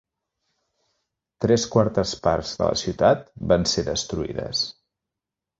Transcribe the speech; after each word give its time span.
Tres 1.45 1.67
quartes 1.75 2.15
parts 2.29 2.55
de 2.63 2.71
la 2.71 2.81
ciutat 2.85 3.23
van 3.53 3.71
ser 3.75 3.87
destruïdes. 3.91 4.65